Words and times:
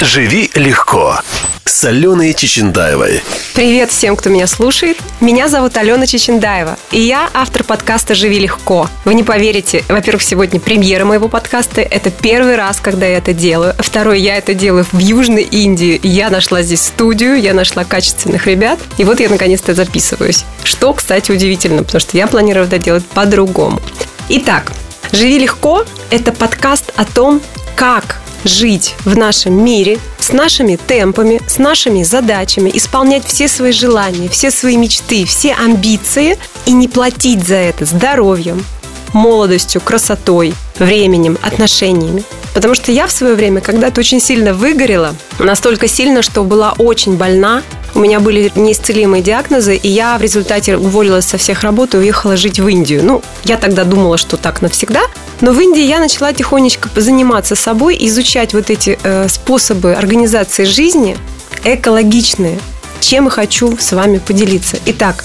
«Живи 0.00 0.48
легко» 0.54 1.18
с 1.64 1.84
Аленой 1.84 2.32
Чечендаевой. 2.32 3.20
Привет 3.54 3.90
всем, 3.90 4.14
кто 4.14 4.30
меня 4.30 4.46
слушает. 4.46 4.96
Меня 5.20 5.48
зовут 5.48 5.76
Алена 5.76 6.06
Чечендаева, 6.06 6.78
и 6.92 7.00
я 7.00 7.28
автор 7.34 7.64
подкаста 7.64 8.14
«Живи 8.14 8.38
легко». 8.38 8.88
Вы 9.04 9.14
не 9.14 9.24
поверите, 9.24 9.84
во-первых, 9.88 10.22
сегодня 10.22 10.60
премьера 10.60 11.04
моего 11.04 11.28
подкаста. 11.28 11.80
Это 11.80 12.12
первый 12.12 12.54
раз, 12.54 12.78
когда 12.78 13.06
я 13.06 13.18
это 13.18 13.32
делаю. 13.32 13.74
Второй, 13.80 14.20
я 14.20 14.36
это 14.36 14.54
делаю 14.54 14.86
в 14.92 14.98
Южной 14.98 15.42
Индии. 15.42 15.98
Я 16.04 16.30
нашла 16.30 16.62
здесь 16.62 16.86
студию, 16.86 17.34
я 17.34 17.52
нашла 17.52 17.82
качественных 17.82 18.46
ребят, 18.46 18.78
и 18.98 19.04
вот 19.04 19.18
я 19.18 19.28
наконец-то 19.28 19.74
записываюсь. 19.74 20.44
Что, 20.62 20.92
кстати, 20.92 21.32
удивительно, 21.32 21.82
потому 21.82 22.00
что 22.00 22.16
я 22.16 22.28
планировала 22.28 22.68
это 22.68 22.78
делать 22.78 23.04
по-другому. 23.04 23.80
Итак, 24.28 24.70
«Живи 25.10 25.40
легко»– 25.40 25.84
это 26.10 26.30
подкаст 26.30 26.92
о 26.94 27.04
том, 27.04 27.42
как 27.74 28.20
жить 28.44 28.94
в 29.04 29.16
нашем 29.16 29.64
мире 29.64 29.98
с 30.18 30.32
нашими 30.32 30.76
темпами, 30.76 31.40
с 31.46 31.58
нашими 31.58 32.02
задачами, 32.02 32.70
исполнять 32.74 33.24
все 33.24 33.48
свои 33.48 33.72
желания, 33.72 34.28
все 34.28 34.50
свои 34.50 34.76
мечты, 34.76 35.24
все 35.24 35.54
амбиции 35.54 36.38
и 36.66 36.72
не 36.72 36.88
платить 36.88 37.46
за 37.46 37.56
это 37.56 37.84
здоровьем, 37.84 38.64
молодостью, 39.12 39.80
красотой, 39.80 40.54
временем, 40.78 41.38
отношениями. 41.42 42.22
Потому 42.54 42.74
что 42.74 42.92
я 42.92 43.06
в 43.06 43.12
свое 43.12 43.34
время 43.34 43.60
когда-то 43.60 44.00
очень 44.00 44.20
сильно 44.20 44.54
выгорела, 44.54 45.14
настолько 45.38 45.88
сильно, 45.88 46.22
что 46.22 46.44
была 46.44 46.74
очень 46.78 47.16
больна, 47.16 47.62
у 47.94 48.00
меня 48.00 48.20
были 48.20 48.52
неисцелимые 48.54 49.22
диагнозы, 49.22 49.76
и 49.76 49.88
я 49.88 50.18
в 50.18 50.22
результате 50.22 50.76
уволилась 50.76 51.24
со 51.24 51.38
всех 51.38 51.62
работ 51.62 51.94
и 51.94 51.98
уехала 51.98 52.36
жить 52.36 52.60
в 52.60 52.68
Индию. 52.68 53.04
Ну, 53.04 53.22
я 53.44 53.56
тогда 53.56 53.84
думала, 53.84 54.18
что 54.18 54.36
так 54.36 54.62
навсегда. 54.62 55.00
Но 55.40 55.52
в 55.52 55.60
Индии 55.60 55.82
я 55.82 55.98
начала 55.98 56.32
тихонечко 56.32 56.88
заниматься 56.96 57.54
собой, 57.54 57.96
изучать 58.00 58.54
вот 58.54 58.70
эти 58.70 58.98
э, 59.02 59.28
способы 59.28 59.94
организации 59.94 60.64
жизни 60.64 61.16
экологичные, 61.64 62.58
чем 63.00 63.28
хочу 63.30 63.76
с 63.78 63.92
вами 63.92 64.18
поделиться. 64.18 64.78
Итак, 64.86 65.24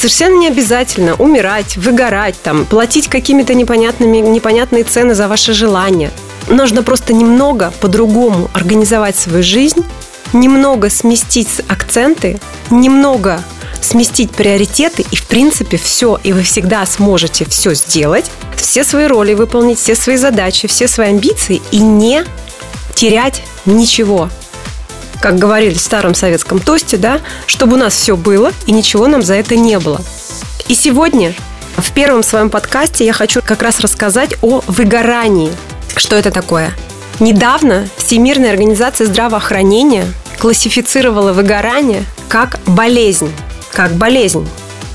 Совершенно 0.00 0.38
не 0.38 0.46
обязательно 0.48 1.14
умирать, 1.16 1.76
выгорать, 1.76 2.34
там, 2.42 2.64
платить 2.64 3.08
какими-то 3.08 3.52
непонятными, 3.52 4.16
непонятные 4.16 4.82
цены 4.82 5.14
за 5.14 5.28
ваши 5.28 5.52
желания. 5.52 6.10
Нужно 6.48 6.82
просто 6.82 7.12
немного 7.12 7.70
по-другому 7.82 8.48
организовать 8.54 9.18
свою 9.18 9.42
жизнь, 9.42 9.84
немного 10.32 10.88
сместить 10.88 11.60
акценты, 11.68 12.40
немного 12.70 13.44
сместить 13.82 14.30
приоритеты, 14.30 15.04
и 15.10 15.16
в 15.16 15.26
принципе 15.26 15.76
все, 15.76 16.18
и 16.24 16.32
вы 16.32 16.44
всегда 16.44 16.86
сможете 16.86 17.44
все 17.44 17.74
сделать, 17.74 18.30
все 18.56 18.84
свои 18.84 19.04
роли 19.04 19.34
выполнить, 19.34 19.78
все 19.78 19.94
свои 19.94 20.16
задачи, 20.16 20.66
все 20.66 20.88
свои 20.88 21.08
амбиции 21.08 21.60
и 21.72 21.78
не 21.78 22.24
терять 22.94 23.42
ничего. 23.66 24.30
Как 25.20 25.38
говорили 25.38 25.74
в 25.74 25.80
старом 25.80 26.14
советском 26.14 26.58
тосте, 26.58 26.96
да, 26.96 27.20
чтобы 27.46 27.74
у 27.74 27.78
нас 27.78 27.94
все 27.94 28.16
было 28.16 28.52
и 28.66 28.72
ничего 28.72 29.06
нам 29.06 29.22
за 29.22 29.34
это 29.34 29.54
не 29.54 29.78
было. 29.78 30.00
И 30.68 30.74
сегодня 30.74 31.34
в 31.76 31.92
первом 31.92 32.22
своем 32.22 32.48
подкасте 32.48 33.04
я 33.04 33.12
хочу 33.12 33.42
как 33.42 33.62
раз 33.62 33.80
рассказать 33.80 34.34
о 34.42 34.62
выгорании. 34.66 35.52
Что 35.96 36.16
это 36.16 36.30
такое? 36.30 36.72
Недавно 37.20 37.86
Всемирная 37.96 38.50
организация 38.50 39.06
здравоохранения 39.06 40.06
классифицировала 40.38 41.32
выгорание 41.34 42.04
как 42.28 42.58
болезнь. 42.66 43.30
Как 43.72 43.92
болезнь. 43.92 44.48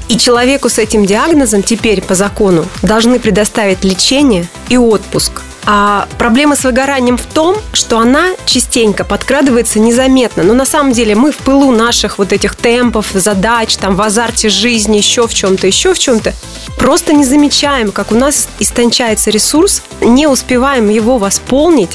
И 0.09 0.17
человеку 0.17 0.69
с 0.69 0.79
этим 0.79 1.05
диагнозом 1.05 1.61
теперь 1.61 2.01
по 2.01 2.15
закону 2.15 2.65
должны 2.81 3.19
предоставить 3.19 3.83
лечение 3.83 4.47
и 4.69 4.77
отпуск. 4.77 5.41
А 5.67 6.07
проблема 6.19 6.55
с 6.55 6.63
выгоранием 6.63 7.17
в 7.17 7.25
том, 7.25 7.55
что 7.73 7.97
она 7.97 8.29
частенько 8.45 9.03
подкрадывается 9.03 9.79
незаметно. 9.79 10.43
Но 10.43 10.53
на 10.53 10.65
самом 10.65 10.91
деле 10.91 11.15
мы 11.15 11.31
в 11.31 11.37
пылу 11.37 11.71
наших 11.71 12.19
вот 12.19 12.31
этих 12.31 12.55
темпов, 12.55 13.11
задач, 13.13 13.75
там 13.77 13.95
в 13.95 14.01
азарте 14.01 14.49
жизни, 14.49 14.97
еще 14.97 15.27
в 15.27 15.33
чем-то, 15.33 15.65
еще 15.65 15.93
в 15.93 15.99
чем-то, 15.99 16.33
просто 16.77 17.13
не 17.13 17.25
замечаем, 17.25 17.91
как 17.91 18.11
у 18.11 18.15
нас 18.15 18.47
истончается 18.59 19.31
ресурс, 19.31 19.81
не 20.01 20.27
успеваем 20.27 20.89
его 20.89 21.17
восполнить, 21.17 21.91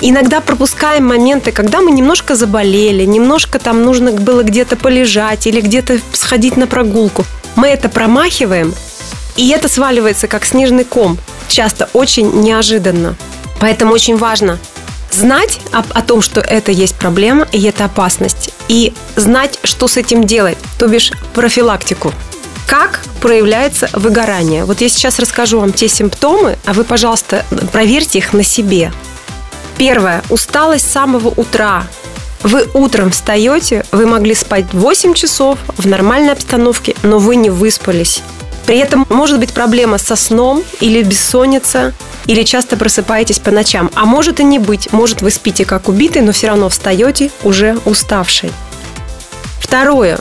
иногда 0.00 0.40
пропускаем 0.40 1.06
моменты, 1.06 1.52
когда 1.52 1.80
мы 1.80 1.92
немножко 1.92 2.34
заболели, 2.34 3.04
немножко 3.04 3.60
там 3.60 3.84
нужно 3.84 4.10
было 4.10 4.42
где-то 4.42 4.76
полежать 4.76 5.46
или 5.46 5.60
где-то 5.60 6.00
сходить 6.12 6.56
на 6.56 6.66
прогулку. 6.66 7.24
Мы 7.54 7.68
это 7.68 7.88
промахиваем, 7.88 8.74
и 9.36 9.48
это 9.50 9.68
сваливается 9.68 10.26
как 10.26 10.44
снежный 10.44 10.84
ком, 10.84 11.18
часто 11.48 11.88
очень 11.92 12.30
неожиданно. 12.40 13.16
Поэтому 13.60 13.92
очень 13.92 14.16
важно 14.16 14.58
знать 15.10 15.60
о, 15.72 15.84
о 15.92 16.02
том, 16.02 16.22
что 16.22 16.40
это 16.40 16.72
есть 16.72 16.94
проблема 16.96 17.46
и 17.52 17.62
это 17.62 17.84
опасность, 17.84 18.50
и 18.68 18.92
знать, 19.16 19.58
что 19.62 19.88
с 19.88 19.96
этим 19.96 20.24
делать, 20.24 20.58
то 20.78 20.88
бишь 20.88 21.12
профилактику. 21.34 22.12
Как 22.66 23.02
проявляется 23.20 23.90
выгорание? 23.92 24.64
Вот 24.64 24.80
я 24.80 24.88
сейчас 24.88 25.18
расскажу 25.18 25.60
вам 25.60 25.72
те 25.72 25.88
симптомы, 25.88 26.56
а 26.64 26.72
вы, 26.72 26.84
пожалуйста, 26.84 27.44
проверьте 27.70 28.18
их 28.18 28.32
на 28.32 28.42
себе. 28.42 28.92
Первое. 29.76 30.22
Усталость 30.30 30.88
с 30.88 30.92
самого 30.92 31.28
утра. 31.28 31.84
Вы 32.42 32.66
утром 32.74 33.10
встаете, 33.10 33.84
вы 33.92 34.06
могли 34.06 34.34
спать 34.34 34.64
8 34.72 35.14
часов 35.14 35.58
в 35.76 35.86
нормальной 35.86 36.32
обстановке, 36.32 36.96
но 37.02 37.18
вы 37.18 37.36
не 37.36 37.50
выспались. 37.50 38.22
При 38.66 38.78
этом 38.78 39.06
может 39.08 39.38
быть 39.38 39.52
проблема 39.52 39.98
со 39.98 40.16
сном 40.16 40.62
или 40.80 41.02
бессонница, 41.02 41.92
или 42.26 42.42
часто 42.44 42.76
просыпаетесь 42.76 43.38
по 43.38 43.50
ночам. 43.50 43.90
А 43.94 44.04
может 44.04 44.40
и 44.40 44.44
не 44.44 44.58
быть. 44.58 44.92
Может 44.92 45.22
вы 45.22 45.30
спите 45.30 45.64
как 45.64 45.88
убитый, 45.88 46.22
но 46.22 46.32
все 46.32 46.48
равно 46.48 46.68
встаете 46.68 47.30
уже 47.42 47.78
уставший. 47.84 48.52
Второе. 49.60 50.18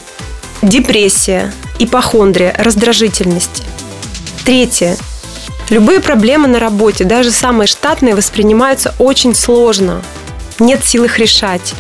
Депрессия, 0.62 1.54
ипохондрия, 1.80 2.56
раздражительность. 2.58 3.64
Третье. 4.46 4.98
Любые 5.70 6.00
проблемы 6.00 6.48
на 6.48 6.60
работе, 6.60 7.04
даже 7.04 7.32
самые 7.32 7.68
штатные, 7.68 8.16
воспринимаются 8.16 8.94
очень 9.00 9.36
сложно. 9.36 10.02
Нет 10.60 10.84
сил 10.84 11.06
их 11.06 11.18
решать. 11.18 11.74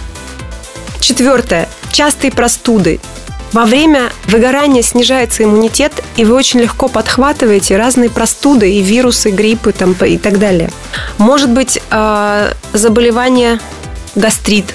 Четвертое. 1.00 1.68
Частые 1.92 2.32
простуды. 2.32 3.00
Во 3.54 3.66
время 3.66 4.12
выгорания 4.28 4.82
снижается 4.82 5.44
иммунитет, 5.44 6.04
и 6.16 6.24
вы 6.24 6.36
очень 6.36 6.62
легко 6.62 6.88
подхватываете 6.88 7.76
разные 7.76 8.10
простуды 8.10 8.74
и 8.74 8.82
вирусы, 8.82 9.32
гриппы 9.32 9.74
там, 9.74 9.94
и 9.94 10.18
так 10.18 10.40
далее. 10.40 10.72
Может 11.18 11.50
быть 11.50 11.82
э, 11.90 12.54
заболевание 12.74 13.60
гастрит, 14.16 14.66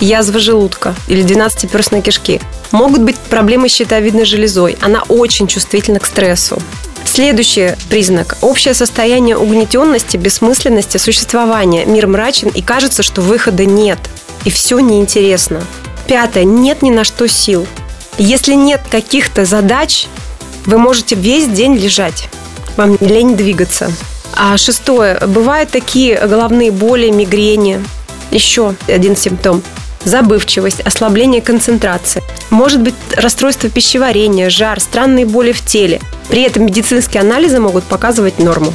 язва 0.00 0.38
желудка 0.38 0.94
или 1.06 1.22
12-перстной 1.22 2.00
кишки. 2.00 2.40
Могут 2.72 3.02
быть 3.02 3.16
проблемы 3.16 3.68
с 3.68 3.72
щитовидной 3.74 4.24
железой. 4.24 4.76
Она 4.80 5.02
очень 5.08 5.46
чувствительна 5.46 6.00
к 6.00 6.06
стрессу. 6.06 6.60
Следующий 7.04 7.74
признак– 7.90 8.38
общее 8.40 8.74
состояние 8.74 9.36
угнетенности, 9.36 10.16
бессмысленности 10.16 10.96
существования. 10.96 11.84
Мир 11.84 12.06
мрачен 12.06 12.48
и 12.48 12.62
кажется, 12.62 13.02
что 13.02 13.20
выхода 13.20 13.66
нет. 13.66 13.98
И 14.44 14.50
все 14.50 14.78
неинтересно. 14.80 15.62
Пятое– 16.06 16.44
нет 16.44 16.82
ни 16.82 16.90
на 16.90 17.04
что 17.04 17.28
сил. 17.28 17.66
Если 18.18 18.54
нет 18.54 18.80
каких-то 18.90 19.44
задач, 19.44 20.06
вы 20.66 20.78
можете 20.78 21.14
весь 21.14 21.48
день 21.48 21.76
лежать. 21.76 22.28
Вам 22.76 22.96
лень 23.00 23.36
двигаться. 23.36 23.90
А 24.36 24.56
шестое. 24.56 25.18
Бывают 25.26 25.70
такие 25.70 26.26
головные 26.26 26.70
боли, 26.70 27.10
мигрени. 27.10 27.80
Еще 28.30 28.74
один 28.88 29.16
симптом 29.16 29.62
забывчивость, 30.04 30.80
ослабление 30.80 31.40
концентрации. 31.40 32.22
Может 32.50 32.82
быть 32.82 32.94
расстройство 33.16 33.68
пищеварения, 33.68 34.50
жар, 34.50 34.80
странные 34.80 35.26
боли 35.26 35.52
в 35.52 35.64
теле. 35.64 36.00
При 36.28 36.42
этом 36.42 36.66
медицинские 36.66 37.20
анализы 37.22 37.60
могут 37.60 37.84
показывать 37.84 38.38
норму. 38.38 38.72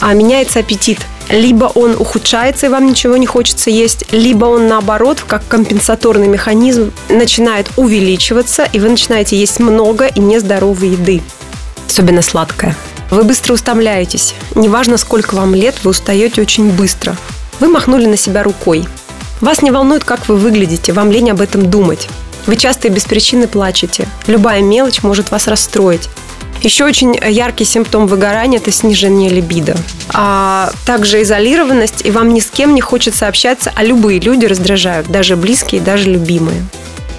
А 0.00 0.12
меняется 0.12 0.60
аппетит. 0.60 1.00
Либо 1.30 1.66
он 1.66 1.94
ухудшается, 1.98 2.66
и 2.66 2.68
вам 2.68 2.86
ничего 2.86 3.16
не 3.16 3.26
хочется 3.26 3.70
есть, 3.70 4.12
либо 4.12 4.46
он 4.46 4.66
наоборот, 4.66 5.22
как 5.26 5.46
компенсаторный 5.46 6.28
механизм, 6.28 6.92
начинает 7.08 7.68
увеличиваться, 7.76 8.66
и 8.72 8.80
вы 8.80 8.88
начинаете 8.88 9.36
есть 9.36 9.60
много 9.60 10.06
и 10.06 10.20
нездоровой 10.20 10.90
еды, 10.90 11.22
особенно 11.86 12.22
сладкое. 12.22 12.74
Вы 13.10 13.24
быстро 13.24 13.54
устомляетесь. 13.54 14.34
Неважно, 14.54 14.96
сколько 14.96 15.34
вам 15.34 15.54
лет, 15.54 15.74
вы 15.82 15.90
устаете 15.90 16.42
очень 16.42 16.70
быстро. 16.70 17.16
Вы 17.60 17.68
махнули 17.68 18.06
на 18.06 18.16
себя 18.16 18.42
рукой. 18.42 18.86
Вас 19.40 19.62
не 19.62 19.70
волнует, 19.70 20.04
как 20.04 20.28
вы 20.28 20.36
выглядите, 20.36 20.92
вам 20.92 21.10
лень 21.10 21.30
об 21.30 21.40
этом 21.40 21.70
думать. 21.70 22.08
Вы 22.46 22.56
часто 22.56 22.88
и 22.88 22.90
без 22.90 23.04
причины 23.04 23.46
плачете. 23.46 24.08
Любая 24.26 24.62
мелочь 24.62 25.02
может 25.02 25.30
вас 25.30 25.46
расстроить. 25.48 26.08
Еще 26.62 26.84
очень 26.84 27.16
яркий 27.16 27.64
симптом 27.64 28.06
выгорания– 28.06 28.58
это 28.58 28.72
снижение 28.72 29.30
либидо. 29.30 29.76
А 30.12 30.70
также 30.84 31.22
изолированность, 31.22 32.04
и 32.04 32.10
вам 32.10 32.34
ни 32.34 32.40
с 32.40 32.48
кем 32.48 32.74
не 32.74 32.80
хочется 32.80 33.28
общаться, 33.28 33.72
а 33.74 33.84
любые 33.84 34.18
люди 34.18 34.44
раздражают, 34.46 35.08
даже 35.08 35.36
близкие, 35.36 35.80
даже 35.80 36.10
любимые. 36.10 36.64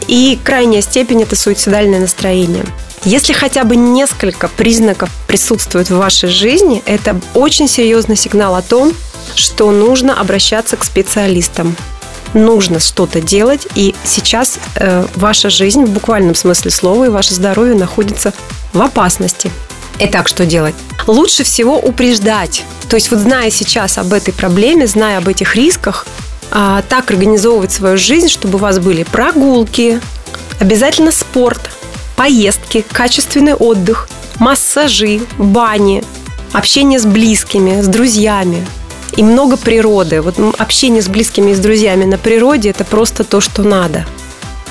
И 0.07 0.37
крайняя 0.43 0.81
степень– 0.81 1.21
это 1.23 1.35
суицидальное 1.35 1.99
настроение. 1.99 2.65
Если 3.05 3.31
хотя 3.31 3.63
бы 3.63 3.77
несколько 3.77 4.49
признаков 4.49 5.09
присутствуют 5.27 5.89
в 5.89 5.95
вашей 5.95 6.29
жизни, 6.29 6.83
это 6.85 7.19
очень 7.33 7.69
серьезный 7.69 8.17
сигнал 8.17 8.55
о 8.55 8.61
том, 8.61 8.93
что 9.35 9.71
нужно 9.71 10.19
обращаться 10.19 10.75
к 10.75 10.83
специалистам. 10.83 11.77
Нужно 12.33 12.79
что-то 12.79 13.21
делать, 13.21 13.67
и 13.75 13.95
сейчас 14.03 14.59
э, 14.75 15.05
ваша 15.15 15.49
жизнь 15.49 15.85
в 15.85 15.89
буквальном 15.89 16.35
смысле 16.35 16.71
слова 16.71 17.05
и 17.05 17.09
ваше 17.09 17.33
здоровье 17.33 17.75
находится 17.75 18.33
в 18.73 18.81
опасности. 18.81 19.51
Итак, 19.99 20.27
что 20.27 20.45
делать? 20.45 20.75
Лучше 21.07 21.43
всего 21.43 21.77
упреждать. 21.77 22.63
То 22.89 22.95
есть 22.95 23.11
вот 23.11 23.19
зная 23.19 23.49
сейчас 23.51 23.97
об 23.97 24.13
этой 24.13 24.33
проблеме, 24.33 24.87
зная 24.87 25.17
об 25.17 25.27
этих 25.27 25.55
рисках, 25.55 26.05
а, 26.51 26.81
так 26.87 27.11
организовывать 27.11 27.71
свою 27.71 27.97
жизнь, 27.97 28.29
чтобы 28.29 28.55
у 28.55 28.59
вас 28.59 28.79
были 28.79 29.03
прогулки, 29.03 30.01
обязательно 30.59 31.11
спорт, 31.11 31.69
поездки, 32.15 32.83
качественный 32.91 33.53
отдых, 33.53 34.09
массажи, 34.39 35.21
бани, 35.37 36.03
общение 36.53 36.99
с 36.99 37.05
близкими, 37.05 37.81
с 37.81 37.87
друзьями 37.87 38.65
и 39.19 39.23
много 39.23 39.57
природы. 39.57 40.21
Вот 40.21 40.35
общение 40.57 41.01
с 41.01 41.09
близкими 41.09 41.51
и 41.51 41.53
с 41.53 41.59
друзьями 41.59 42.05
на 42.05 42.17
природе– 42.17 42.69
это 42.71 42.85
просто 42.85 43.25
то, 43.25 43.41
что 43.41 43.63
надо. 43.63 44.05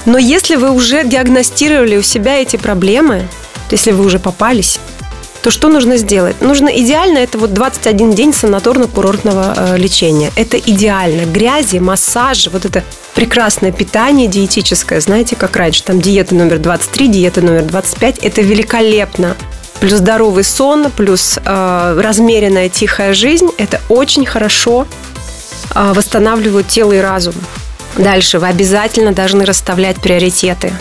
Но 0.06 0.16
если 0.16 0.56
вы 0.56 0.70
уже 0.70 1.04
диагностировали 1.04 1.98
у 1.98 2.02
себя 2.02 2.40
эти 2.40 2.56
проблемы, 2.56 3.28
если 3.70 3.92
вы 3.92 4.06
уже 4.06 4.18
попались, 4.18 4.80
то 5.42 5.50
что 5.50 5.68
нужно 5.68 5.98
сделать? 5.98 6.40
Нужно 6.40 6.68
идеально, 6.68 7.18
это 7.18 7.36
вот 7.36 7.52
21 7.52 8.12
день 8.12 8.30
санаторно-курортного 8.30 9.74
э, 9.74 9.76
лечения. 9.76 10.32
Это 10.34 10.58
идеально. 10.58 11.26
Грязи, 11.26 11.76
массажи, 11.76 12.48
вот 12.48 12.64
это 12.64 12.82
прекрасное 13.14 13.70
питание 13.70 14.28
диетическое, 14.28 15.00
знаете, 15.00 15.36
как 15.36 15.56
раньше, 15.56 15.84
там 15.84 16.00
диета 16.00 16.34
номер 16.34 16.58
23, 16.58 17.08
диета 17.08 17.42
номер 17.42 17.64
25, 17.64 18.18
это 18.20 18.40
великолепно. 18.40 19.36
Плюс 19.80 19.92
здоровый 19.92 20.44
сон, 20.44 20.90
плюс 20.90 21.38
э, 21.42 22.00
размеренная 22.02 22.68
тихая 22.68 23.14
жизнь, 23.14 23.48
это 23.58 23.80
очень 23.88 24.26
хорошо 24.26 24.86
э, 25.74 25.92
восстанавливают 25.94 26.66
тело 26.66 26.92
и 26.92 26.98
разум. 26.98 27.34
Дальше 27.96 28.38
вы 28.38 28.48
обязательно 28.48 29.12
должны 29.12 29.44
расставлять 29.44 30.00
приоритеты. 30.00 30.72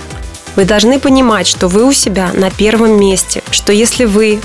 Вы 0.55 0.65
должны 0.65 0.99
понимать, 0.99 1.45
что 1.45 1.67
вы 1.67 1.85
у 1.85 1.93
себя 1.93 2.31
на 2.33 2.49
первом 2.49 2.99
месте, 2.99 3.43
что 3.51 3.71
если 3.71 4.05
вы 4.05 4.39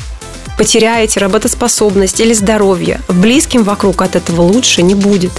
потеряете 0.59 1.21
работоспособность 1.21 2.21
или 2.21 2.35
здоровье, 2.35 3.01
близким 3.09 3.65
вокруг 3.65 4.03
от 4.03 4.17
этого 4.17 4.43
лучше 4.43 4.83
не 4.83 4.95
будет. 4.95 5.33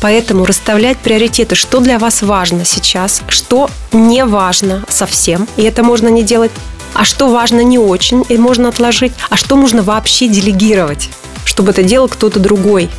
Поэтому 0.00 0.44
расставлять 0.44 0.98
приоритеты, 0.98 1.54
что 1.54 1.80
для 1.80 1.98
вас 1.98 2.22
важно 2.22 2.64
сейчас, 2.64 3.22
что 3.28 3.70
не 3.92 4.24
важно 4.24 4.84
совсем, 4.88 5.48
и 5.56 5.62
это 5.62 5.82
можно 5.82 6.08
не 6.08 6.22
делать, 6.22 6.50
а 6.94 7.04
что 7.04 7.28
важно 7.28 7.60
не 7.60 7.78
очень, 7.78 8.24
и 8.28 8.36
можно 8.36 8.68
отложить, 8.68 9.12
а 9.30 9.36
что 9.36 9.56
можно 9.56 9.82
вообще 9.82 10.28
делегировать, 10.28 11.08
чтобы 11.44 11.70
это 11.70 11.82
делал 11.82 12.08
кто-то 12.08 12.40
другой. 12.40 12.90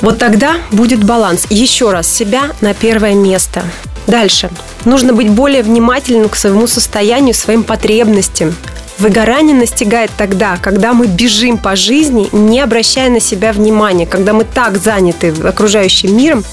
Вот 0.00 0.18
тогда 0.18 0.56
будет 0.70 1.02
баланс. 1.02 1.46
Еще 1.48 1.90
раз, 1.90 2.06
себя 2.06 2.50
на 2.60 2.74
первое 2.74 3.14
место. 3.14 3.64
Дальше. 4.06 4.50
Нужно 4.84 5.12
быть 5.12 5.30
более 5.30 5.62
внимательным 5.62 6.28
к 6.28 6.36
своему 6.36 6.66
состоянию, 6.66 7.34
своим 7.34 7.64
потребностям. 7.64 8.54
Выгорание 8.98 9.54
настигает 9.54 10.10
тогда, 10.16 10.56
когда 10.56 10.94
мы 10.94 11.06
бежим 11.06 11.58
по 11.58 11.76
жизни, 11.76 12.28
не 12.32 12.60
обращая 12.60 13.10
на 13.10 13.20
себя 13.20 13.52
внимания, 13.52 14.06
когда 14.06 14.32
мы 14.32 14.44
так 14.44 14.78
заняты 14.78 15.34
окружающим 15.44 16.16
миром, 16.16 16.44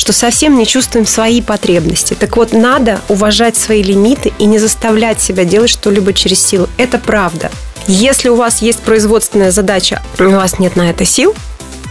что 0.00 0.14
совсем 0.14 0.56
не 0.56 0.66
чувствуем 0.66 1.04
свои 1.04 1.42
потребности. 1.42 2.14
Так 2.14 2.38
вот, 2.38 2.54
надо 2.54 3.02
уважать 3.10 3.58
свои 3.58 3.82
лимиты 3.82 4.32
и 4.38 4.46
не 4.46 4.58
заставлять 4.58 5.20
себя 5.20 5.44
делать 5.44 5.68
что-либо 5.68 6.14
через 6.14 6.42
силу. 6.42 6.70
Это 6.78 6.96
правда. 6.96 7.50
Если 7.86 8.30
у 8.30 8.34
вас 8.34 8.62
есть 8.62 8.78
производственная 8.78 9.50
задача, 9.50 10.02
у 10.18 10.30
вас 10.30 10.58
нет 10.58 10.74
на 10.74 10.88
это 10.88 11.04
сил, 11.04 11.34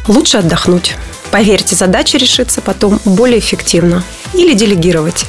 лучше 0.08 0.38
отдохнуть. 0.38 0.96
Поверьте, 1.30 1.76
задача 1.76 2.18
решится 2.18 2.62
потом 2.62 3.00
более 3.06 3.38
эффективно. 3.38 4.04
Или 4.34 4.56
делегировать. 4.56 5.26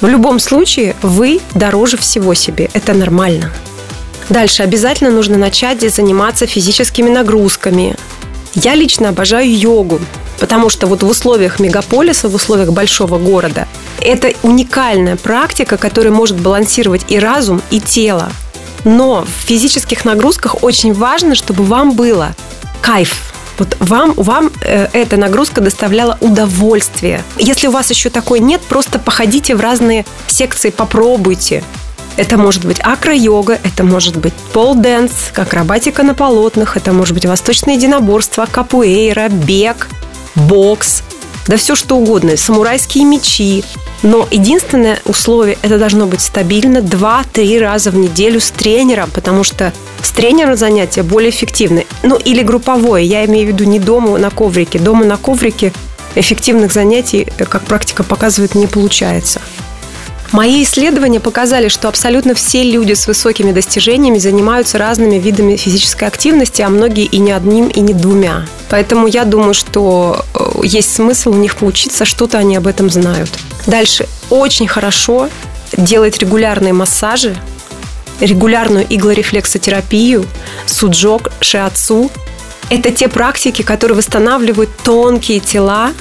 В 0.00 0.06
любом 0.06 0.38
случае, 0.38 0.94
вы 1.02 1.40
дороже 1.54 1.96
всего 1.96 2.32
себе. 2.34 2.70
Это 2.74 2.94
нормально. 2.94 3.52
Дальше 4.28 4.62
обязательно 4.62 5.10
нужно 5.10 5.36
начать 5.36 5.80
заниматься 5.92 6.46
физическими 6.46 7.10
нагрузками. 7.10 7.96
Я 8.62 8.74
лично 8.74 9.10
обожаю 9.10 9.56
йогу, 9.56 10.00
потому 10.40 10.68
что 10.68 10.88
вот 10.88 11.04
в 11.04 11.08
условиях 11.08 11.60
мегаполиса, 11.60 12.28
в 12.28 12.34
условиях 12.34 12.72
большого 12.72 13.16
города, 13.16 13.68
это 14.00 14.32
уникальная 14.42 15.14
практика, 15.14 15.76
которая 15.76 16.12
может 16.12 16.36
балансировать 16.40 17.02
и 17.06 17.20
разум, 17.20 17.62
и 17.70 17.78
тело. 17.80 18.32
Но 18.82 19.22
в 19.24 19.46
физических 19.46 20.04
нагрузках 20.04 20.64
очень 20.64 20.92
важно, 20.92 21.36
чтобы 21.36 21.62
вам 21.62 21.92
было 21.92 22.34
кайф, 22.80 23.32
вот 23.58 23.76
вам, 23.78 24.12
вам 24.14 24.50
э, 24.62 24.88
эта 24.92 25.16
нагрузка 25.16 25.60
доставляла 25.60 26.18
удовольствие. 26.20 27.22
Если 27.38 27.68
у 27.68 27.70
вас 27.70 27.90
еще 27.90 28.10
такой 28.10 28.40
нет, 28.40 28.60
просто 28.62 28.98
походите 28.98 29.54
в 29.54 29.60
разные 29.60 30.04
секции, 30.26 30.70
попробуйте. 30.70 31.62
Это 32.18 32.36
может 32.36 32.64
быть 32.64 32.80
акро-йога, 32.82 33.60
это 33.62 33.84
может 33.84 34.16
быть 34.16 34.34
пол-дэнс, 34.52 35.30
акробатика 35.36 36.02
на 36.02 36.14
полотнах, 36.14 36.76
это 36.76 36.92
может 36.92 37.14
быть 37.14 37.24
восточное 37.24 37.76
единоборство, 37.76 38.44
капуэйра, 38.50 39.28
бег, 39.28 39.88
бокс, 40.34 41.04
да 41.46 41.56
все 41.56 41.76
что 41.76 41.96
угодно, 41.96 42.36
самурайские 42.36 43.04
мечи. 43.04 43.62
Но 44.02 44.26
единственное 44.32 44.98
условие– 45.04 45.58
это 45.62 45.78
должно 45.78 46.06
быть 46.06 46.20
стабильно 46.20 46.78
2-3 46.78 47.60
раза 47.60 47.92
в 47.92 47.96
неделю 47.96 48.40
с 48.40 48.50
тренером, 48.50 49.10
потому 49.14 49.44
что 49.44 49.72
с 50.02 50.10
тренером 50.10 50.56
занятия 50.56 51.04
более 51.04 51.30
эффективны. 51.30 51.86
Ну, 52.02 52.16
или 52.16 52.42
групповое, 52.42 53.06
я 53.06 53.24
имею 53.26 53.46
в 53.46 53.48
виду 53.52 53.62
не 53.62 53.78
дома 53.78 54.18
на 54.18 54.30
коврике. 54.30 54.80
Дома 54.80 55.04
на 55.04 55.18
коврике 55.18 55.72
эффективных 56.16 56.72
занятий, 56.72 57.28
как 57.36 57.62
практика 57.62 58.02
показывает, 58.02 58.56
не 58.56 58.66
получается. 58.66 59.40
Мои 60.32 60.62
исследования 60.62 61.20
показали, 61.20 61.68
что 61.68 61.88
абсолютно 61.88 62.34
все 62.34 62.62
люди 62.62 62.92
с 62.92 63.06
высокими 63.06 63.52
достижениями 63.52 64.18
занимаются 64.18 64.76
разными 64.76 65.16
видами 65.16 65.56
физической 65.56 66.06
активности, 66.06 66.60
а 66.60 66.68
многие 66.68 67.04
и 67.04 67.18
не 67.18 67.32
одним, 67.32 67.68
и 67.68 67.80
не 67.80 67.94
двумя. 67.94 68.44
Поэтому 68.68 69.06
я 69.06 69.24
думаю, 69.24 69.54
что 69.54 70.24
э, 70.34 70.60
есть 70.64 70.94
смысл 70.94 71.30
у 71.30 71.34
них 71.34 71.56
поучиться, 71.56 72.04
что-то 72.04 72.36
они 72.36 72.56
об 72.56 72.66
этом 72.66 72.90
знают. 72.90 73.30
Дальше. 73.66 74.06
Очень 74.28 74.68
хорошо 74.68 75.30
делать 75.76 76.18
регулярные 76.18 76.74
массажи, 76.74 77.34
регулярную 78.20 78.84
иглорефлексотерапию, 78.88 80.26
суджок, 80.66 81.30
шиатсу. 81.40 82.10
Это 82.68 82.90
те 82.90 83.08
практики, 83.08 83.62
которые 83.62 83.96
восстанавливают 83.96 84.70
тонкие 84.84 85.40
тела, 85.40 85.92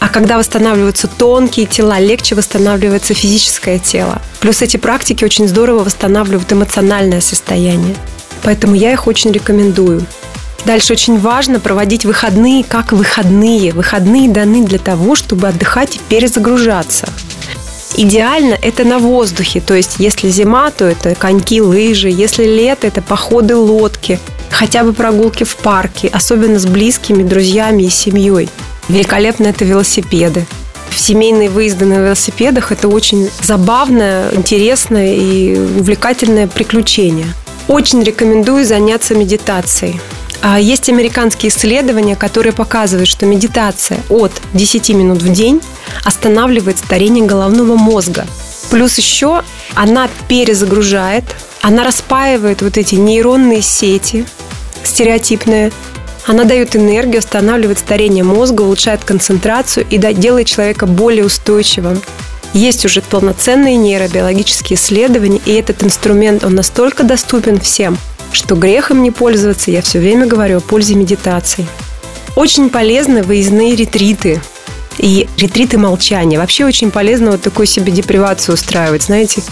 а 0.00 0.08
когда 0.08 0.38
восстанавливаются 0.38 1.06
тонкие 1.06 1.66
тела, 1.66 2.00
легче 2.00 2.34
восстанавливается 2.34 3.14
физическое 3.14 3.78
тело. 3.78 4.20
Плюс 4.40 4.62
эти 4.62 4.78
практики 4.78 5.24
очень 5.24 5.46
здорово 5.46 5.84
восстанавливают 5.84 6.50
эмоциональное 6.52 7.20
состояние. 7.20 7.94
Поэтому 8.42 8.74
я 8.74 8.92
их 8.92 9.06
очень 9.06 9.30
рекомендую. 9.30 10.04
Дальше 10.64 10.94
очень 10.94 11.18
важно 11.18 11.60
проводить 11.60 12.06
выходные 12.06 12.64
как 12.64 12.92
выходные. 12.92 13.72
Выходные 13.72 14.28
даны 14.28 14.64
для 14.64 14.78
того, 14.78 15.14
чтобы 15.14 15.48
отдыхать 15.48 15.96
и 15.96 16.00
перезагружаться. 16.08 17.06
Идеально 17.96 18.54
это 18.54 18.84
на 18.84 18.98
воздухе, 18.98 19.60
то 19.60 19.74
есть 19.74 19.96
если 19.98 20.30
зима, 20.30 20.70
то 20.70 20.86
это 20.86 21.14
коньки, 21.14 21.60
лыжи, 21.60 22.08
если 22.08 22.44
лето, 22.44 22.86
это 22.86 23.02
походы, 23.02 23.56
лодки, 23.56 24.18
хотя 24.48 24.84
бы 24.84 24.92
прогулки 24.92 25.44
в 25.44 25.56
парке, 25.56 26.08
особенно 26.08 26.58
с 26.58 26.66
близкими, 26.66 27.24
друзьями 27.24 27.82
и 27.82 27.90
семьей. 27.90 28.48
Великолепно 28.90 29.46
это 29.46 29.64
велосипеды. 29.64 30.46
Семейные 30.92 31.48
выезды 31.48 31.84
на 31.84 31.94
велосипедах– 31.94 32.72
это 32.72 32.88
очень 32.88 33.30
забавное, 33.40 34.32
интересное 34.32 35.14
и 35.14 35.56
увлекательное 35.56 36.48
приключение. 36.48 37.28
Очень 37.68 38.02
рекомендую 38.02 38.64
заняться 38.64 39.14
медитацией. 39.14 40.00
А 40.42 40.58
есть 40.58 40.88
американские 40.88 41.50
исследования, 41.50 42.16
которые 42.16 42.52
показывают, 42.52 43.08
что 43.08 43.26
медитация 43.26 43.98
от 44.08 44.32
10 44.54 44.88
минут 44.90 45.22
в 45.22 45.32
день 45.32 45.62
останавливает 46.04 46.78
старение 46.78 47.24
головного 47.24 47.76
мозга. 47.76 48.26
Плюс 48.70 48.98
еще 48.98 49.44
она 49.76 50.08
перезагружает, 50.26 51.24
она 51.62 51.84
распаивает 51.84 52.62
вот 52.62 52.76
эти 52.76 52.96
нейронные 52.96 53.62
сети 53.62 54.26
стереотипные, 54.82 55.70
она 56.30 56.44
дает 56.44 56.76
энергию, 56.76 57.18
останавливает 57.18 57.80
старение 57.80 58.22
мозга, 58.22 58.62
улучшает 58.62 59.02
концентрацию 59.02 59.84
и 59.90 59.98
делает 59.98 60.46
человека 60.46 60.86
более 60.86 61.24
устойчивым. 61.24 62.00
Есть 62.54 62.84
уже 62.84 63.02
полноценные 63.02 63.74
нейробиологические 63.74 64.76
исследования, 64.76 65.40
и 65.44 65.52
этот 65.54 65.82
инструмент, 65.82 66.44
он 66.44 66.54
настолько 66.54 67.02
доступен 67.02 67.58
всем, 67.58 67.98
что 68.30 68.54
грех 68.54 68.92
им 68.92 69.02
не 69.02 69.10
пользоваться, 69.10 69.72
я 69.72 69.82
все 69.82 69.98
время 69.98 70.26
говорю 70.26 70.58
о 70.58 70.60
пользе 70.60 70.94
медитации. 70.94 71.66
Очень 72.36 72.70
полезны 72.70 73.24
выездные 73.24 73.74
ретриты 73.74 74.40
и 74.98 75.26
ретриты 75.36 75.78
молчания. 75.78 76.38
Вообще 76.38 76.64
очень 76.64 76.92
полезно 76.92 77.32
вот 77.32 77.42
такую 77.42 77.66
себе 77.66 77.90
депривацию 77.90 78.54
устраивать, 78.54 79.02
знаете, 79.02 79.42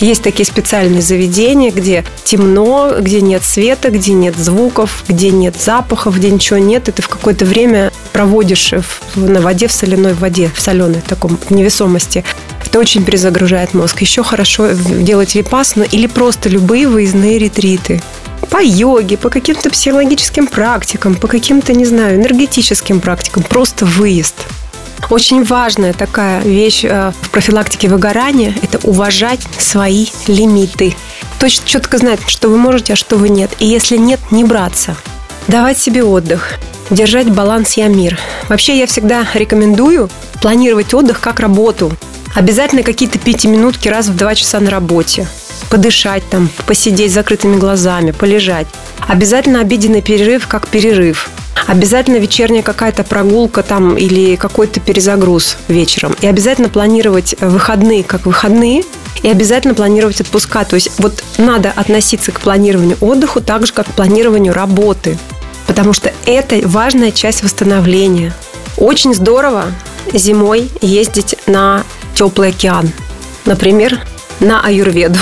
Есть 0.00 0.22
такие 0.22 0.44
специальные 0.44 1.00
заведения, 1.00 1.70
где 1.70 2.04
темно, 2.24 2.96
где 3.00 3.20
нет 3.20 3.44
света, 3.44 3.90
где 3.90 4.12
нет 4.12 4.36
звуков, 4.36 5.04
где 5.08 5.30
нет 5.30 5.56
запахов, 5.58 6.16
где 6.16 6.30
ничего 6.30 6.58
нет, 6.58 6.88
и 6.88 6.92
ты 6.92 7.00
в 7.00 7.08
какое-то 7.08 7.46
время 7.46 7.90
проводишь 8.12 8.72
на 9.14 9.40
воде, 9.40 9.68
в 9.68 9.72
соляной 9.72 10.14
воде, 10.14 10.50
в 10.54 10.60
соленой 10.60 11.02
таком 11.06 11.38
в 11.38 11.50
невесомости. 11.50 12.24
Это 12.64 12.78
очень 12.78 13.04
перезагружает 13.04 13.72
мозг. 13.72 14.00
Еще 14.02 14.22
хорошо 14.22 14.72
делать 14.72 15.34
випасну 15.34 15.84
или 15.84 16.06
просто 16.06 16.48
любые 16.48 16.88
выездные 16.88 17.38
ретриты 17.38 18.02
по 18.50 18.62
йоге, 18.62 19.16
по 19.16 19.30
каким-то 19.30 19.70
психологическим 19.70 20.46
практикам, 20.46 21.14
по 21.14 21.26
каким-то, 21.26 21.72
не 21.72 21.84
знаю, 21.84 22.16
энергетическим 22.16 23.00
практикам. 23.00 23.42
Просто 23.42 23.84
выезд. 23.86 24.34
Очень 25.10 25.44
важная 25.44 25.92
такая 25.92 26.40
вещь 26.42 26.84
э, 26.84 27.12
в 27.20 27.30
профилактике 27.30 27.88
выгорания– 27.88 28.54
это 28.62 28.78
уважать 28.86 29.40
свои 29.58 30.06
лимиты. 30.26 30.96
Точно 31.38 31.66
четко 31.66 31.98
знать, 31.98 32.20
что 32.26 32.48
вы 32.48 32.56
можете, 32.56 32.94
а 32.94 32.96
что 32.96 33.16
вы 33.16 33.28
нет. 33.28 33.50
И 33.58 33.66
если 33.66 33.96
нет, 33.96 34.20
не 34.30 34.44
браться. 34.44 34.96
Давать 35.48 35.78
себе 35.78 36.02
отдых. 36.02 36.54
Держать 36.90 37.30
баланс 37.30 37.74
«я 37.74 37.88
мир». 37.88 38.18
Вообще 38.48 38.78
я 38.78 38.86
всегда 38.86 39.26
рекомендую 39.34 40.10
планировать 40.40 40.92
отдых 40.94 41.20
как 41.20 41.40
работу. 41.40 41.92
Обязательно 42.34 42.82
какие-то 42.82 43.18
пятиминутки 43.18 43.88
раз 43.88 44.08
в 44.08 44.16
два 44.16 44.34
часа 44.34 44.60
на 44.60 44.70
работе 44.70 45.26
подышать 45.70 46.28
там, 46.30 46.48
посидеть 46.66 47.10
с 47.10 47.14
закрытыми 47.14 47.56
глазами, 47.56 48.10
полежать. 48.10 48.66
Обязательно 49.06 49.60
обеденный 49.60 50.02
перерыв 50.02 50.46
как 50.48 50.68
перерыв. 50.68 51.30
Обязательно 51.66 52.16
вечерняя 52.16 52.62
какая-то 52.62 53.02
прогулка 53.04 53.62
там 53.62 53.96
или 53.96 54.36
какой-то 54.36 54.80
перезагруз 54.80 55.56
вечером. 55.68 56.14
И 56.20 56.26
обязательно 56.26 56.68
планировать 56.68 57.34
выходные 57.40 58.04
как 58.04 58.26
выходные. 58.26 58.84
И 59.22 59.28
обязательно 59.28 59.74
планировать 59.74 60.20
отпуска. 60.20 60.64
То 60.64 60.74
есть 60.74 60.90
вот 60.98 61.24
надо 61.38 61.72
относиться 61.74 62.32
к 62.32 62.40
планированию 62.40 62.96
отдыха 63.00 63.40
так 63.40 63.66
же, 63.66 63.72
как 63.72 63.86
к 63.86 63.92
планированию 63.92 64.52
работы. 64.52 65.18
Потому 65.66 65.92
что 65.92 66.12
это 66.26 66.60
важная 66.64 67.10
часть 67.10 67.42
восстановления. 67.42 68.32
Очень 68.76 69.14
здорово 69.14 69.66
зимой 70.12 70.70
ездить 70.80 71.36
на 71.46 71.84
теплый 72.14 72.50
океан. 72.50 72.90
Например, 73.44 74.00
на 74.40 74.60
аюрведу. 74.60 75.18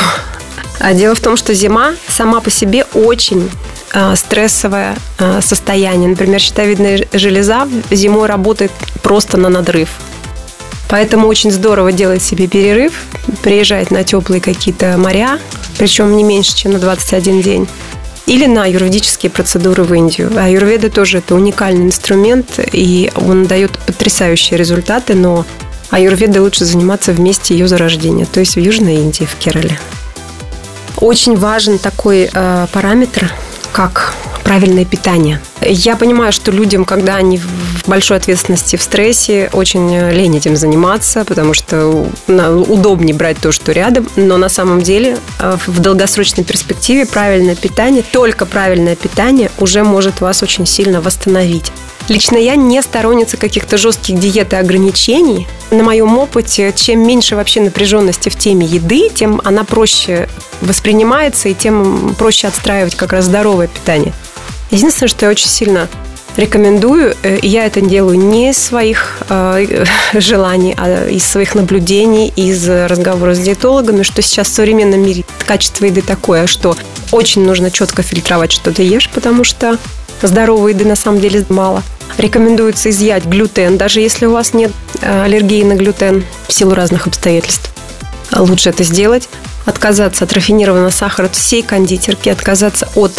А 0.81 0.93
дело 0.93 1.15
в 1.15 1.21
том, 1.21 1.37
что 1.37 1.55
зима 1.55 1.95
сама 2.09 2.41
по 2.41 2.51
себе 2.51 2.85
очень 2.95 3.51
а, 3.93 4.17
стрессовое 4.17 4.97
а, 5.19 5.41
состояние. 5.41 6.09
Например, 6.09 6.41
щитовидная 6.41 7.07
железа 7.13 7.69
зимой 7.91 8.27
работает 8.27 8.73
просто 9.03 9.37
на 9.37 9.49
надрыв. 9.49 9.89
Поэтому 10.89 11.29
очень 11.29 11.51
здорово 11.51 11.93
делать 11.93 12.23
себе 12.23 12.47
перерыв, 12.47 12.93
приезжать 13.43 13.91
на 13.91 14.05
теплые 14.05 14.41
какие-то 14.41 14.97
моря, 14.99 15.39
причем 15.79 16.17
не 16.17 16.23
меньше, 16.23 16.57
чем 16.57 16.73
на 16.73 16.79
21 16.79 17.41
день. 17.41 17.69
Или 18.27 18.47
на 18.47 18.65
юридические 18.67 19.31
процедуры 19.31 19.83
в 19.83 19.93
Индию. 19.93 20.33
А 20.37 20.49
юрведа 20.49 20.91
тоже 20.91 21.19
это 21.19 21.35
уникальный 21.35 21.87
инструмент, 21.87 22.59
и 22.73 23.13
он 23.17 23.47
дает 23.47 23.73
потрясающие 23.87 24.59
результаты, 24.59 25.15
но 25.15 25.45
аюрведой 25.91 26.41
лучше 26.41 26.65
заниматься 26.65 27.13
в 27.13 27.21
месте 27.21 27.55
ее 27.55 27.69
зарождения, 27.69 28.27
то 28.27 28.41
есть 28.41 28.57
в 28.57 28.61
Южной 28.61 28.97
Индии, 28.97 29.25
в 29.25 29.35
Керале. 29.37 29.79
Очень 31.01 31.37
важен 31.37 31.79
такой 31.79 32.31
э, 32.33 32.67
параметр, 32.73 33.33
как 33.73 34.15
правильное 34.45 34.85
питание. 34.85 35.41
Я 35.63 35.97
понимаю, 35.97 36.33
что 36.33 36.53
людям, 36.53 36.85
когда 36.85 37.17
они 37.17 37.39
в 37.39 37.89
большой 37.89 38.19
ответственности, 38.19 38.77
в 38.77 38.83
стрессе, 38.83 39.51
очень 39.53 40.11
лень 40.11 40.37
этим 40.37 40.57
заниматься, 40.57 41.25
потому 41.25 41.55
что 41.55 42.07
удобнее 42.29 43.15
брать 43.15 43.39
то, 43.39 43.53
что 43.53 43.73
рядом. 43.73 44.07
Но 44.17 44.37
на 44.37 44.49
самом 44.49 44.83
деле 44.83 45.19
э, 45.41 45.57
в 45.67 45.81
долгосрочной 45.81 46.45
перспективе 46.45 47.07
правильное 47.07 47.57
питание, 47.57 48.05
только 48.13 48.47
правильное 48.47 48.97
питание 48.97 49.51
уже 49.59 49.83
может 49.83 50.21
вас 50.21 50.43
очень 50.43 50.67
сильно 50.67 51.01
восстановить. 51.01 51.73
Лично 52.09 52.37
я 52.37 52.55
не 52.57 52.83
сторонница 52.83 53.37
каких-то 53.39 53.79
жестких 53.79 54.19
диет 54.19 54.53
и 54.53 54.57
ограничений. 54.57 55.47
На 55.71 55.83
моем 55.83 56.19
опыте, 56.19 56.73
чем 56.77 57.07
меньше 57.07 57.35
вообще 57.35 57.61
напряженности 57.61 58.29
в 58.29 58.37
теме 58.37 58.67
еды, 58.67 59.09
тем 59.09 59.41
она 59.45 59.65
проще 59.65 60.29
воспринимается 60.61 61.49
и 61.49 61.55
тем 61.55 62.15
проще 62.19 62.47
отстраивать 62.47 62.95
как 62.95 63.13
раз 63.13 63.25
здоровое 63.25 63.69
питание. 63.69 64.13
Единственное, 64.71 65.09
что 65.09 65.25
я 65.25 65.31
очень 65.31 65.49
сильно 65.49 65.89
рекомендую, 66.37 67.15
э, 67.23 67.39
и 67.39 67.49
я 67.49 67.65
это 67.65 67.81
делаю 67.81 68.19
не 68.19 68.51
из 68.51 68.59
своих 68.59 69.23
э, 69.31 69.85
желаний, 70.15 70.75
а 70.77 71.09
из 71.09 71.25
своих 71.25 71.55
наблюдений, 71.55 72.33
из 72.37 72.69
разговора 72.69 73.35
с 73.35 73.39
диетологами, 73.39 74.03
что 74.03 74.21
сейчас 74.21 74.49
в 74.49 74.55
современном 74.55 75.01
мире 75.01 75.25
качество 75.47 75.87
еды 75.87 76.03
такое, 76.03 76.47
что 76.47 76.77
очень 77.13 77.45
нужно 77.47 77.71
четко 77.71 78.03
фильтровать, 78.03 78.53
что 78.53 78.73
ты 78.73 78.83
ешь, 78.83 79.09
потому 79.09 79.45
что 79.45 79.79
здоровой 80.23 80.73
еды 80.73 80.85
на 80.85 80.97
самом 80.97 81.21
деле 81.21 81.45
мало. 81.49 81.83
Рекомендуется 82.19 82.91
изъять 82.91 83.25
глютен, 83.25 83.77
даже 83.77 84.01
если 84.01 84.27
у 84.27 84.33
вас 84.33 84.55
нет 84.55 84.73
э, 85.01 85.23
аллергии 85.25 85.63
на 85.65 85.75
глютен 85.75 86.25
в 86.47 86.53
силу 86.53 86.75
разных 86.75 87.07
обстоятельств. 87.07 87.71
Лучше 88.33 88.71
это 88.71 88.85
сделать. 88.85 89.29
Отказаться 89.67 90.25
от 90.25 90.33
рафинированного 90.33 90.91
сахара, 90.91 91.27
от 91.27 91.35
всей 91.35 91.63
кондитерки, 91.63 92.29
отказаться 92.29 92.89
от 92.95 93.13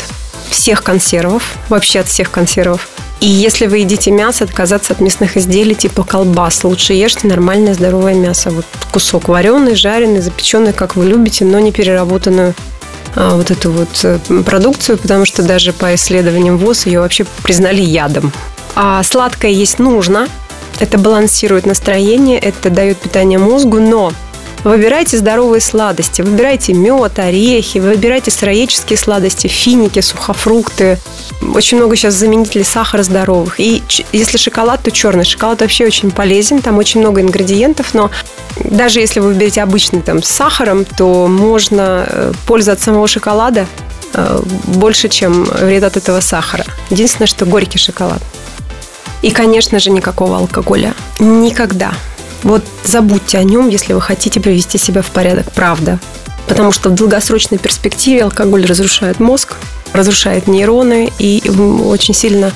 всех 0.50 0.84
консервов, 0.84 1.56
вообще 1.70 2.00
от 2.00 2.08
всех 2.08 2.32
консервов. 2.32 2.88
И 3.22 3.28
если 3.28 3.66
вы 3.66 3.80
едите 3.80 4.12
мясо, 4.12 4.44
отказаться 4.44 4.94
от 4.94 5.00
мясных 5.00 5.38
изделий 5.38 5.74
типа 5.74 6.04
колбас. 6.04 6.64
Лучше 6.64 6.94
ешьте 6.94 7.28
нормальное 7.28 7.74
здоровое 7.74 8.14
мясо. 8.14 8.52
Вот 8.52 8.66
кусок 8.92 9.30
вареный, 9.30 9.76
жареный, 9.76 10.22
запеченный, 10.22 10.74
как 10.74 10.96
вы 10.96 11.06
любите, 11.06 11.46
но 11.46 11.60
не 11.60 11.72
переработанную 11.72 12.54
а, 13.16 13.36
вот 13.36 13.50
эту 13.50 13.72
вот 13.72 13.90
э, 14.04 14.20
продукцию, 14.46 14.98
потому 14.98 15.26
что 15.26 15.42
даже 15.42 15.72
по 15.72 15.96
исследованиям 15.96 16.58
ВОЗ 16.58 16.88
ее 16.88 17.00
вообще 17.00 17.26
признали 17.44 17.82
ядом. 17.82 18.32
А 18.76 19.02
сладкое 19.04 19.52
есть 19.52 19.80
нужно. 19.80 20.28
Это 20.80 20.98
балансирует 20.98 21.66
настроение, 21.66 22.38
это 22.38 22.70
дает 22.70 22.98
питание 22.98 23.40
мозгу, 23.40 23.80
но 23.80 24.12
Выбирайте 24.66 25.16
здоровые 25.18 25.62
сладости. 25.62 26.24
Выбирайте 26.24 26.74
мед, 26.74 27.20
орехи, 27.20 27.78
выбирайте 27.78 28.32
сыроедческие 28.32 28.98
сладости, 28.98 29.46
финики, 29.46 30.02
сухофрукты. 30.02 30.98
Очень 31.54 31.78
много 31.78 31.96
сейчас 31.96 32.16
заменителей 32.16 32.66
сахара 32.66 33.04
здоровых. 33.04 33.60
И 33.60 33.84
если 34.12 34.38
шоколад, 34.38 34.82
то 34.82 34.90
черный. 34.90 35.24
Шоколад 35.24 35.62
вообще 35.62 35.86
очень 35.86 36.10
полезен, 36.10 36.64
там 36.64 36.80
очень 36.80 37.02
много 37.02 37.22
ингредиентов, 37.22 37.94
но 37.94 38.10
даже 38.60 39.02
если 39.02 39.20
вы 39.20 39.28
выберете 39.28 39.62
обычный 39.62 40.02
там 40.02 40.24
с 40.24 40.30
сахаром, 40.30 40.84
то 40.84 41.28
можно 41.28 42.08
э, 42.08 42.34
пользу 42.48 42.72
от 42.72 42.82
самого 42.82 43.08
шоколада 43.08 43.68
э, 44.16 44.42
больше, 44.66 45.10
чем 45.10 45.44
вред 45.44 45.84
от 45.84 45.96
этого 45.96 46.22
сахара. 46.22 46.66
Единственное, 46.90 47.28
что 47.28 47.46
горький 47.46 47.78
шоколад. 47.78 48.24
И, 49.26 49.32
конечно 49.32 49.80
же, 49.80 49.90
никакого 49.90 50.38
алкоголя. 50.38 50.94
Никогда. 51.18 51.96
Вот 52.44 52.64
забудьте 52.84 53.40
о 53.40 53.44
нем, 53.44 53.70
если 53.70 53.94
вы 53.94 54.00
хотите 54.00 54.40
привести 54.40 54.78
себя 54.78 55.02
в 55.02 55.10
порядок, 55.10 55.52
правда. 55.52 56.00
Потому 56.48 56.72
что 56.72 56.90
в 56.90 56.94
долгосрочной 56.94 57.58
перспективе 57.58 58.22
алкоголь 58.26 58.68
разрушает 58.68 59.20
мозг, 59.20 59.56
разрушает 59.94 60.46
нейроны 60.46 61.12
и 61.18 61.42
очень 61.50 62.14
сильно 62.14 62.52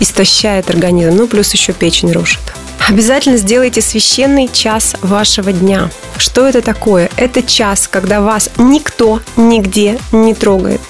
истощает 0.00 0.68
организм. 0.70 1.14
Ну, 1.14 1.28
плюс 1.28 1.52
еще 1.52 1.72
печень 1.72 2.10
рушит. 2.10 2.42
Обязательно 2.88 3.36
сделайте 3.36 3.80
священный 3.80 4.50
час 4.52 4.96
вашего 5.02 5.52
дня. 5.52 5.88
Что 6.16 6.48
это 6.48 6.62
такое? 6.62 7.10
Это 7.14 7.44
час, 7.44 7.86
когда 7.86 8.20
вас 8.20 8.50
никто 8.56 9.20
нигде 9.36 10.00
не 10.10 10.34
трогает. 10.34 10.80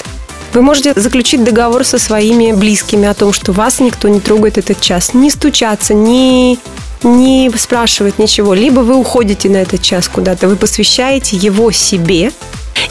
Вы 0.53 0.63
можете 0.63 0.93
заключить 0.99 1.45
договор 1.45 1.85
со 1.85 1.99
своими 1.99 2.53
близкими 2.53 3.07
о 3.07 3.15
том, 3.15 3.33
что 3.33 3.53
вас 3.53 3.81
никто 3.81 4.09
не 4.09 4.21
трогает 4.21 4.59
этот 4.59 4.81
час. 4.81 5.15
Не 5.15 5.31
стучаться, 5.31 5.95
не 5.95 6.59
не 7.03 7.51
спрашивать 7.57 8.19
ничего. 8.19 8.55
Либо 8.55 8.81
вы 8.81 8.97
уходите 8.97 9.49
на 9.49 9.59
этот 9.59 9.83
час 9.83 10.09
куда-то, 10.09 10.49
вы 10.49 10.57
посвящаете 10.57 11.37
его 11.37 11.71
себе, 11.71 12.33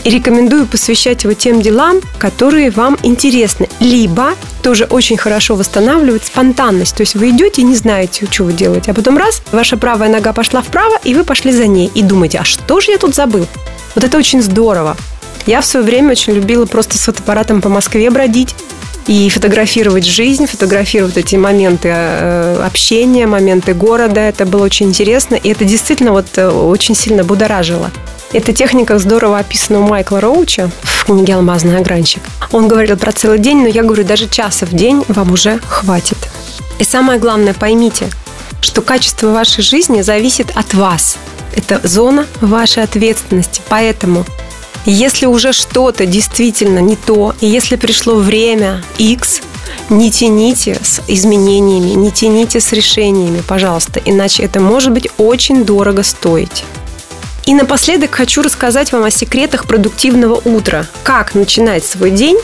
и 0.03 0.09
рекомендую 0.09 0.65
посвящать 0.67 1.23
его 1.23 1.33
тем 1.33 1.61
делам, 1.61 2.01
которые 2.17 2.71
вам 2.71 2.97
интересны. 3.03 3.67
Либо 3.79 4.35
тоже 4.63 4.85
очень 4.85 5.17
хорошо 5.17 5.55
восстанавливает 5.55 6.25
спонтанность. 6.25 6.95
То 6.95 7.01
есть 7.01 7.15
вы 7.15 7.29
идете 7.29 7.61
и 7.61 7.65
не 7.65 7.75
знаете, 7.75 8.27
что 8.29 8.43
вы 8.43 8.53
делаете. 8.53 8.91
А 8.91 8.93
потом 8.93 9.17
раз, 9.17 9.41
ваша 9.51 9.77
правая 9.77 10.09
нога 10.09 10.33
пошла 10.33 10.61
вправо, 10.61 10.97
и 11.03 11.13
вы 11.13 11.23
пошли 11.23 11.51
за 11.51 11.67
ней. 11.67 11.91
И 11.93 12.03
думаете, 12.03 12.39
а 12.39 12.43
что 12.43 12.79
же 12.79 12.91
я 12.91 12.97
тут 12.97 13.15
забыл? 13.15 13.47
Вот 13.95 14.03
это 14.03 14.17
очень 14.17 14.41
здорово. 14.41 14.95
Я 15.45 15.61
в 15.61 15.65
свое 15.65 15.85
время 15.85 16.11
очень 16.11 16.33
любила 16.33 16.65
просто 16.65 16.97
с 16.97 17.01
фотоаппаратом 17.01 17.61
по 17.61 17.69
Москве 17.69 18.09
бродить 18.09 18.55
и 19.07 19.29
фотографировать 19.29 20.05
жизнь, 20.05 20.47
фотографировать 20.47 21.17
эти 21.17 21.35
моменты 21.35 21.89
э, 21.91 22.63
общения, 22.65 23.25
моменты 23.25 23.73
города. 23.73 24.19
Это 24.19 24.45
было 24.45 24.65
очень 24.65 24.87
интересно, 24.87 25.35
и 25.35 25.49
это 25.49 25.63
действительно 25.63 26.11
вот 26.11 26.25
э, 26.35 26.49
очень 26.49 26.95
сильно 26.95 27.23
будоражило. 27.23 27.91
Эта 28.33 28.51
техника 28.51 28.99
здорово 28.99 29.39
описана 29.39 29.79
у 29.79 29.87
Майкла 29.87 30.19
Роуча 30.19 30.69
в 30.83 31.05
книге 31.05 31.35
«Алмазный 31.35 31.77
огранщик». 31.77 32.21
Он 32.51 32.67
говорил 32.67 32.97
про 32.97 33.13
целый 33.13 33.39
день, 33.39 33.61
но 33.61 33.67
я 33.67 33.83
говорю, 33.83 34.03
даже 34.03 34.27
часа 34.27 34.65
в 34.65 34.73
день 34.73 35.03
вам 35.07 35.31
уже 35.31 35.59
хватит. 35.65 36.17
И 36.79 36.83
самое 36.83 37.19
главное, 37.19 37.53
поймите, 37.53 38.09
что 38.59 38.81
качество 38.81 39.29
вашей 39.29 39.63
жизни 39.63 40.01
зависит 40.01 40.51
от 40.55 40.73
вас. 40.73 41.17
Это 41.55 41.79
зона 41.87 42.25
вашей 42.41 42.83
ответственности. 42.83 43.61
Поэтому 43.69 44.25
Если 44.89 45.25
уже 45.25 45.51
что-то 45.51 46.05
действительно 46.05 46.79
не 46.79 46.95
то, 46.95 47.35
и 47.41 47.45
если 47.45 47.75
пришло 47.75 48.15
время 48.15 48.81
X, 48.97 49.41
не 49.89 50.09
тяните 50.09 50.79
с 50.81 51.01
изменениями, 51.09 51.89
не 51.89 52.09
тяните 52.09 52.61
с 52.61 52.71
решениями, 52.71 53.43
пожалуйста, 53.45 53.99
иначе 54.05 54.43
это 54.43 54.61
может 54.61 54.93
быть 54.93 55.09
очень 55.17 55.65
дорого 55.65 56.03
стоить. 56.03 56.63
И 57.45 57.53
напоследок 57.53 58.15
хочу 58.15 58.41
рассказать 58.41 58.93
вам 58.93 59.03
о 59.03 59.11
секретах 59.11 59.65
продуктивного 59.65 60.35
утра. 60.35 60.87
Как 61.03 61.35
начинать 61.35 61.83
свой 61.83 62.11
день, 62.11 62.37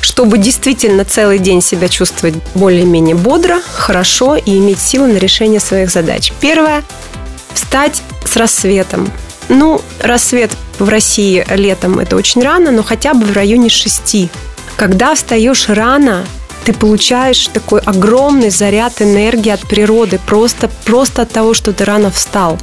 чтобы 0.00 0.38
действительно 0.38 1.04
целый 1.04 1.40
день 1.40 1.60
себя 1.60 1.88
чувствовать 1.88 2.36
более-менее 2.54 3.16
бодро, 3.16 3.60
хорошо 3.74 4.36
и 4.36 4.56
иметь 4.58 4.78
силы 4.78 5.08
на 5.08 5.18
решение 5.18 5.58
своих 5.58 5.90
задач. 5.90 6.32
Первое– 6.40 6.84
встать 7.54 8.02
с 8.24 8.36
рассветом. 8.36 9.10
Ну, 9.48 9.82
рассвет 10.00 10.52
в 10.82 10.88
России 10.88 11.44
летом 11.50 11.98
это 11.98 12.16
очень 12.16 12.42
рано, 12.42 12.70
но 12.70 12.82
хотя 12.82 13.14
бы 13.14 13.24
в 13.24 13.32
районе 13.32 13.68
6. 13.68 14.30
Когда 14.76 15.14
встаешь 15.14 15.68
рано, 15.68 16.24
ты 16.64 16.72
получаешь 16.72 17.48
такой 17.48 17.80
огромный 17.80 18.50
заряд 18.50 19.00
энергии 19.00 19.50
от 19.50 19.60
природы, 19.60 20.18
просто, 20.26 20.68
просто 20.84 21.22
от 21.22 21.30
того, 21.30 21.54
что 21.54 21.72
ты 21.72 21.84
рано 21.84 22.10
встал. 22.10 22.58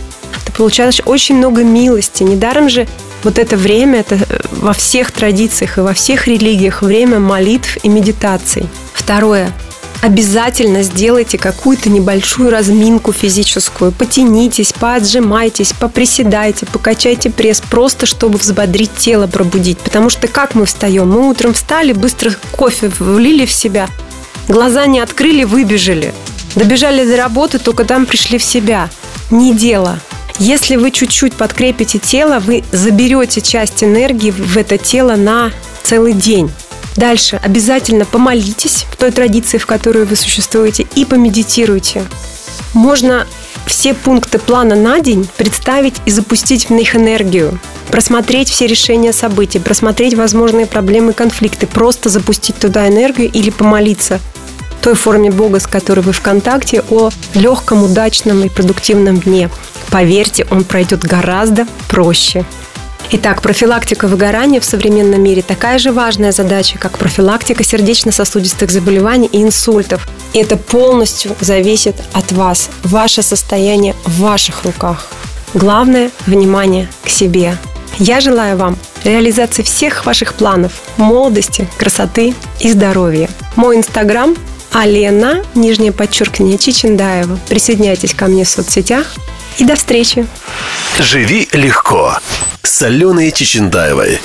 Ты 0.46 0.52
получаешь 0.52 1.02
очень 1.06 1.38
много 1.38 1.64
милости. 1.64 2.24
Недаром 2.24 2.70
же 2.70 2.88
вот 3.24 3.38
это 3.38 3.58
время, 3.58 4.02
это 4.02 4.16
э, 4.16 4.42
во 4.52 4.74
всех 4.74 5.12
традициях 5.12 5.78
и 5.78 5.82
во 5.82 5.94
всех 5.94 6.28
религиях 6.28 6.82
время 6.82 7.20
молитв 7.20 7.78
и 7.84 7.90
медитаций. 7.90 8.68
Второе. 8.94 9.52
Обязательно 10.02 10.82
сделайте 10.84 11.38
какую-то 11.38 11.90
небольшую 11.90 12.52
разминку 12.52 13.12
физическую. 13.12 13.92
Потянитесь, 13.92 14.72
поотжимайтесь, 14.72 15.74
поприседайте, 15.74 16.66
покачайте 16.66 17.30
пресс, 17.30 17.60
просто 17.60 18.06
чтобы 18.06 18.38
взбодрить 18.38 18.94
тело, 18.98 19.28
пробудить. 19.28 19.78
Потому 19.80 20.10
что 20.10 20.28
как 20.28 20.56
мы 20.56 20.66
встаем? 20.66 21.10
Мы 21.10 21.30
утром 21.30 21.54
встали, 21.54 21.92
быстро 21.92 22.34
кофе 22.56 22.90
влили 23.00 23.46
в 23.46 23.52
себя, 23.52 23.90
глаза 24.48 24.86
не 24.86 25.02
открыли, 25.02 25.44
выбежали. 25.44 26.14
Добежали 26.56 27.06
до 27.06 27.18
работы, 27.18 27.60
только 27.60 27.84
там 27.84 28.06
пришли 28.06 28.38
в 28.38 28.44
себя. 28.44 28.90
Не 29.30 29.54
дело. 29.54 30.00
Если 30.40 30.78
вы 30.78 30.92
чуть-чуть 30.92 31.34
подкрепите 31.34 32.00
тело, 32.00 32.40
вы 32.40 32.64
заберете 32.72 33.42
часть 33.42 33.84
энергии 33.84 34.32
в 34.32 34.58
это 34.58 34.78
тело 34.78 35.16
на 35.18 35.52
целый 35.84 36.14
день. 36.14 36.50
Дальше 37.00 37.40
обязательно 37.42 38.04
помолитесь 38.04 38.86
в 38.92 38.98
той 38.98 39.12
традиции, 39.12 39.58
в 39.58 39.66
которой 39.66 40.04
вы 40.04 40.18
существуете, 40.18 40.86
и 40.96 41.06
помедитируйте. 41.06 42.04
Можно 42.74 43.26
все 43.66 43.94
пункты 43.94 44.38
плана 44.38 44.76
на 44.76 45.00
день 45.00 45.26
представить 45.38 45.96
и 46.06 46.12
запустить 46.12 46.66
в 46.66 46.74
них 46.74 46.98
энергию. 46.98 47.58
Просмотреть 47.90 48.50
все 48.50 48.68
решения 48.68 49.14
событий, 49.14 49.60
просмотреть 49.60 50.14
возможные 50.16 50.66
проблемы 50.66 51.12
и 51.12 51.16
конфликты, 51.16 51.68
просто 51.68 52.10
запустить 52.10 52.58
туда 52.58 52.86
энергию 52.90 53.32
или 53.32 53.50
помолиться 53.50 54.20
той 54.82 54.96
форме 54.96 55.32
Бога, 55.32 55.62
с 55.62 55.68
которой 55.68 56.02
вы 56.02 56.12
в 56.12 56.20
контакте, 56.20 56.84
о 56.90 57.12
легком, 57.34 57.84
удачном 57.84 58.44
и 58.44 58.50
продуктивном 58.50 59.22
дне. 59.22 59.50
Поверьте, 59.90 60.46
он 60.52 60.66
пройдет 60.66 61.06
гораздо 61.06 61.66
проще. 61.88 62.44
Итак, 63.12 63.42
профилактика 63.42 64.08
выгорания 64.08 64.60
в 64.60 64.66
современном 64.66 65.24
мире 65.24 65.42
такая 65.42 65.80
же 65.80 65.92
важная 65.92 66.32
задача, 66.32 66.78
как 66.78 67.00
профилактика 67.00 67.64
сердечно-сосудистых 67.64 68.70
заболеваний 68.70 69.28
и 69.32 69.42
инсультов. 69.42 70.08
И 70.34 70.38
это 70.38 70.58
полностью 70.58 71.36
зависит 71.42 71.96
от 72.14 72.32
вас. 72.32 72.70
Ваше 72.84 73.24
состояние 73.24 73.96
в 74.06 74.20
ваших 74.20 74.64
руках. 74.64 75.08
Главное– 75.56 76.12
внимание 76.28 76.88
к 77.04 77.10
себе. 77.10 77.58
Я 77.98 78.20
желаю 78.20 78.58
вам 78.58 78.78
реализации 79.04 79.64
всех 79.64 80.06
ваших 80.06 80.36
планов, 80.36 80.74
молодости, 80.98 81.68
красоты 81.80 82.36
и 82.60 82.72
здоровья. 82.72 83.28
Мой 83.56 83.78
инстаграм 83.78 84.36
Алена, 84.72 85.44
нижнее 85.56 85.92
подчеркивание, 85.92 86.58
Чичендаева. 86.58 87.40
Присоединяйтесь 87.50 88.14
ко 88.14 88.26
мне 88.28 88.44
в 88.44 88.50
соцсетях. 88.50 89.08
И 89.58 89.66
до 89.66 89.76
встречи. 89.76 90.28
Живи 91.00 91.50
легко 91.54 92.18
с 92.64 92.82
Аленой 92.82 93.32
Чечендаевой. 93.32 94.20